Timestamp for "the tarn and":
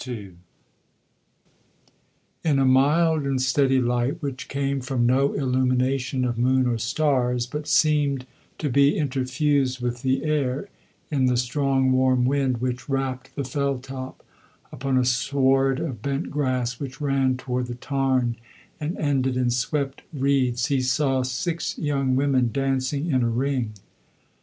17.67-18.97